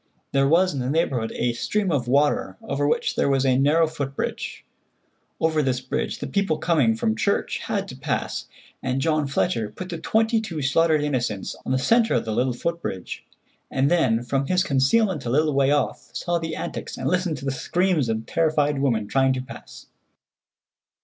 There 0.31 0.47
was 0.47 0.73
in 0.73 0.79
the 0.79 0.89
neighborhood 0.89 1.31
a 1.35 1.53
stream 1.53 1.91
of 1.91 2.07
water 2.07 2.57
over 2.63 2.87
which 2.87 3.15
there 3.15 3.29
was 3.29 3.45
a 3.45 3.55
narrow 3.55 3.85
foot 3.85 4.15
bridge. 4.15 4.65
Over 5.39 5.61
this 5.61 5.79
bridge 5.79 6.17
the 6.17 6.25
people 6.25 6.57
coming 6.57 6.95
from 6.95 7.15
church 7.15 7.59
had 7.59 7.87
to 7.89 7.95
pass, 7.95 8.47
and 8.81 8.99
John 8.99 9.27
Fletcher 9.27 9.69
put 9.69 9.89
the 9.89 9.99
twenty 9.99 10.41
two 10.41 10.59
slaughtered 10.63 11.03
innocents 11.03 11.55
on 11.67 11.71
the 11.71 11.77
centre 11.77 12.15
of 12.15 12.25
the 12.25 12.31
little 12.33 12.51
foot 12.53 12.81
bridge, 12.81 13.27
and 13.69 13.91
then 13.91 14.23
from 14.23 14.47
his 14.47 14.63
concealment 14.63 15.23
a 15.27 15.29
little 15.29 15.53
way 15.53 15.69
off 15.69 16.09
saw 16.13 16.39
the 16.39 16.55
antics 16.55 16.97
and 16.97 17.07
listened 17.07 17.37
to 17.37 17.45
the 17.45 17.51
screams 17.51 18.09
of 18.09 18.25
the 18.25 18.31
terrified 18.31 18.79
women 18.79 19.05
trying 19.07 19.33
to 19.33 19.41
pass. 19.41 19.85